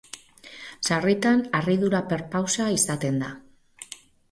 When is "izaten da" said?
2.79-3.31